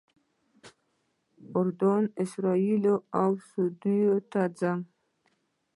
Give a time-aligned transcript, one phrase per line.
[1.55, 3.99] اردن، اسرائیلو او سعودي
[4.31, 4.79] ته ځم.